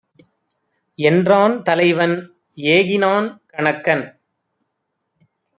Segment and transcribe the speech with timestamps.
[0.99, 2.15] என்றான் தலைவன்!
[2.57, 4.05] ஏகினான் கணக்கன்.